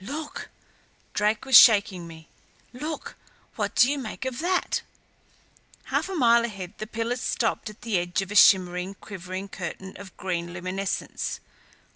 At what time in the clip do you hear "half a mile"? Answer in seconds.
5.83-6.43